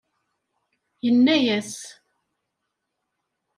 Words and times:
Yenna-as. 1.05 1.73